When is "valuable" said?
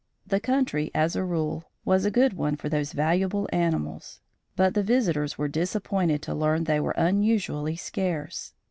2.91-3.47